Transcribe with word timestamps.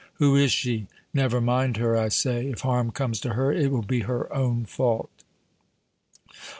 "Who 0.13 0.35
is 0.35 0.51
she?" 0.51 0.87
"Never 1.13 1.39
mind 1.39 1.77
her, 1.77 1.95
I 1.95 2.07
say! 2.09 2.47
If 2.47 2.61
harm 2.61 2.89
comes 2.89 3.19
to 3.19 3.33
her 3.35 3.51
it 3.51 3.69
will 3.69 3.83
be 3.83 3.99
her 3.99 4.33
own 4.33 4.65
fault!" 4.65 5.11